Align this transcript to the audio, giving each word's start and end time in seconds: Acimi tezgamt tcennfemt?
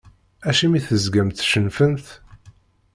Acimi 0.49 0.79
tezgamt 0.87 1.37
tcennfemt? 1.39 2.05